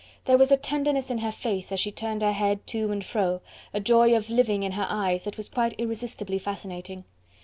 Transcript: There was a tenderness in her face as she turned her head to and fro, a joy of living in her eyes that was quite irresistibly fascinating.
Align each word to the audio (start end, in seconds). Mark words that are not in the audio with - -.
There 0.25 0.39
was 0.39 0.51
a 0.51 0.57
tenderness 0.57 1.11
in 1.11 1.19
her 1.19 1.31
face 1.31 1.71
as 1.71 1.79
she 1.79 1.91
turned 1.91 2.23
her 2.23 2.31
head 2.31 2.65
to 2.65 2.91
and 2.91 3.05
fro, 3.05 3.39
a 3.71 3.79
joy 3.79 4.15
of 4.15 4.31
living 4.31 4.63
in 4.63 4.71
her 4.71 4.87
eyes 4.89 5.25
that 5.25 5.37
was 5.37 5.47
quite 5.47 5.75
irresistibly 5.77 6.39
fascinating. 6.39 7.03